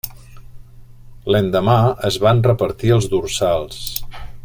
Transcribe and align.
L'endemà, 1.35 1.75
es 2.09 2.17
van 2.25 2.41
repartir 2.51 2.93
els 2.97 3.09
dorsals. 3.15 3.87